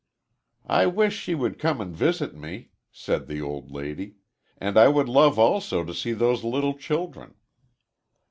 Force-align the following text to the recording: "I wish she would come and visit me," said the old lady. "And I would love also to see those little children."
"I 0.65 0.87
wish 0.87 1.15
she 1.15 1.35
would 1.35 1.59
come 1.59 1.79
and 1.79 1.95
visit 1.95 2.33
me," 2.33 2.71
said 2.91 3.27
the 3.27 3.39
old 3.39 3.69
lady. 3.69 4.15
"And 4.57 4.75
I 4.75 4.87
would 4.87 5.07
love 5.07 5.37
also 5.37 5.85
to 5.85 5.93
see 5.93 6.11
those 6.13 6.43
little 6.43 6.73
children." 6.75 7.35